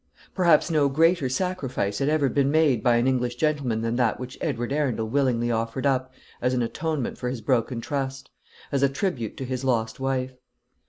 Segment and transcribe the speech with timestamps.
[0.33, 4.35] Perhaps no greater sacrifice had ever been made by an English gentleman than that which
[4.41, 8.31] Edward Arundel willingly offered up as an atonement for his broken trust,
[8.71, 10.33] as a tribute to his lost wife.